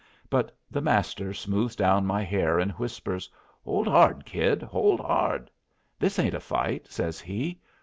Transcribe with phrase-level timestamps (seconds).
[0.31, 3.29] But the Master smooths down my hair and whispers,
[3.63, 5.51] "Hold 'ard, Kid, hold 'ard.
[5.99, 7.59] This ain't a fight," says he.